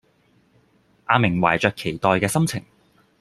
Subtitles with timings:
[1.05, 2.63] 阿明懷著期待嘅心情